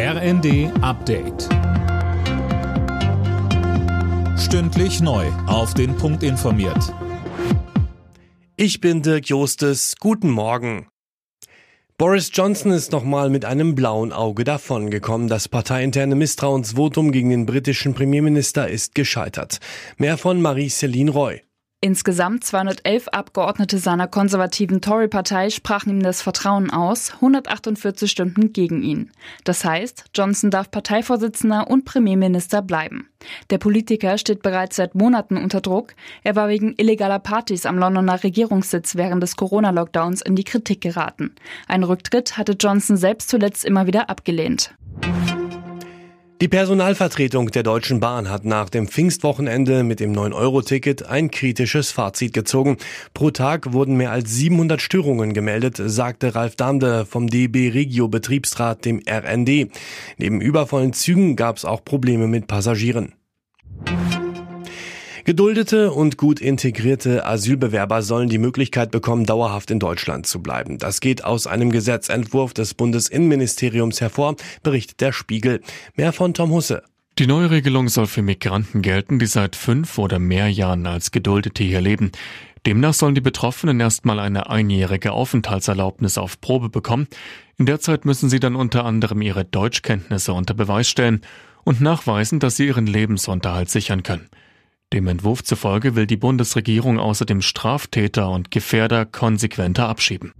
[0.00, 1.48] RND Update.
[4.38, 5.26] Stündlich neu.
[5.48, 6.94] Auf den Punkt informiert.
[8.54, 9.96] Ich bin Dirk Jostes.
[9.98, 10.86] Guten Morgen.
[11.96, 15.26] Boris Johnson ist nochmal mit einem blauen Auge davongekommen.
[15.26, 19.58] Das parteiinterne Misstrauensvotum gegen den britischen Premierminister ist gescheitert.
[19.96, 21.42] Mehr von Marie-Céline Roy.
[21.80, 29.12] Insgesamt 211 Abgeordnete seiner konservativen Tory-Partei sprachen ihm das Vertrauen aus, 148 stimmten gegen ihn.
[29.44, 33.08] Das heißt, Johnson darf Parteivorsitzender und Premierminister bleiben.
[33.50, 35.94] Der Politiker steht bereits seit Monaten unter Druck.
[36.24, 41.36] Er war wegen illegaler Partys am Londoner Regierungssitz während des Corona-Lockdowns in die Kritik geraten.
[41.68, 44.74] Ein Rücktritt hatte Johnson selbst zuletzt immer wieder abgelehnt.
[46.40, 52.32] Die Personalvertretung der Deutschen Bahn hat nach dem Pfingstwochenende mit dem 9-Euro-Ticket ein kritisches Fazit
[52.32, 52.76] gezogen.
[53.12, 58.84] Pro Tag wurden mehr als 700 Störungen gemeldet, sagte Ralf Damde vom DB Regio Betriebsrat
[58.84, 59.72] dem RND.
[60.16, 63.14] Neben übervollen Zügen gab es auch Probleme mit Passagieren.
[65.28, 70.78] Geduldete und gut integrierte Asylbewerber sollen die Möglichkeit bekommen, dauerhaft in Deutschland zu bleiben.
[70.78, 75.60] Das geht aus einem Gesetzentwurf des Bundesinnenministeriums hervor, berichtet der Spiegel.
[75.96, 76.82] Mehr von Tom Husse.
[77.18, 81.62] Die neue Regelung soll für Migranten gelten, die seit fünf oder mehr Jahren als Geduldete
[81.62, 82.10] hier leben.
[82.64, 87.06] Demnach sollen die Betroffenen erstmal eine einjährige Aufenthaltserlaubnis auf Probe bekommen.
[87.58, 91.20] In der Zeit müssen sie dann unter anderem ihre Deutschkenntnisse unter Beweis stellen
[91.64, 94.30] und nachweisen, dass sie ihren Lebensunterhalt sichern können.
[94.92, 100.32] Dem Entwurf zufolge will die Bundesregierung außerdem Straftäter und Gefährder konsequenter abschieben.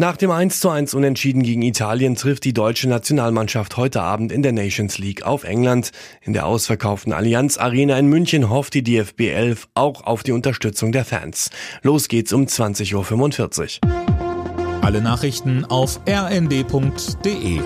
[0.00, 4.42] Nach dem 1 zu 1 Unentschieden gegen Italien trifft die deutsche Nationalmannschaft heute Abend in
[4.42, 5.90] der Nations League auf England.
[6.22, 10.92] In der ausverkauften Allianz Arena in München hofft die DFB 11 auch auf die Unterstützung
[10.92, 11.50] der Fans.
[11.82, 14.82] Los geht's um 20.45 Uhr.
[14.82, 17.60] Alle Nachrichten auf rnd.de